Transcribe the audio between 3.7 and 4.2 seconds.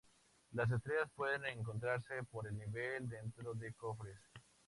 cofres.